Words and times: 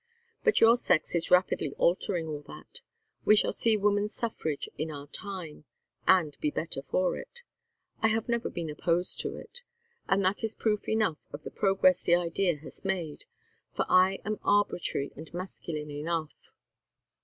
But 0.43 0.59
your 0.59 0.77
sex 0.77 1.13
is 1.13 1.29
rapidly 1.29 1.75
altering 1.77 2.25
all 2.25 2.41
that. 2.47 2.79
We 3.23 3.35
shall 3.35 3.53
see 3.53 3.77
woman's 3.77 4.15
suffrage 4.15 4.67
in 4.75 4.89
our 4.89 5.05
time 5.05 5.65
and 6.07 6.35
be 6.41 6.49
better 6.49 6.81
for 6.81 7.17
it. 7.17 7.43
I 8.01 8.07
have 8.07 8.27
never 8.27 8.49
been 8.49 8.71
opposed 8.71 9.19
to 9.19 9.35
it 9.35 9.61
and 10.09 10.25
that 10.25 10.43
is 10.43 10.55
proof 10.55 10.89
enough 10.89 11.19
of 11.31 11.43
the 11.43 11.51
progress 11.51 12.01
the 12.01 12.15
idea 12.15 12.55
has 12.61 12.83
made, 12.83 13.25
for 13.75 13.85
I 13.89 14.17
am 14.25 14.39
arbitrary 14.43 15.11
and 15.15 15.31
masculine 15.35 15.91
enough. 15.91 16.33